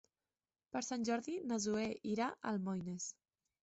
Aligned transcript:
Per 0.77 0.81
Sant 0.87 1.05
Jordi 1.11 1.37
na 1.53 1.61
Zoè 1.69 1.87
irà 2.17 2.35
a 2.35 2.43
Almoines. 2.57 3.11